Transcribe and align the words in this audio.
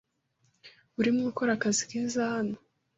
Urimo 0.99 1.21
ukora 1.31 1.51
akazi 1.57 1.83
keza 1.89 2.19
hano. 2.35 2.55